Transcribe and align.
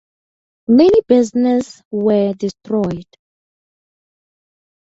Many 0.67 0.99
business 1.07 1.83
were 1.91 2.33
destroyed. 2.33 3.05